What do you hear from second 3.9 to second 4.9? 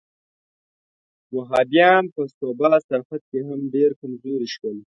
کمزوري شول.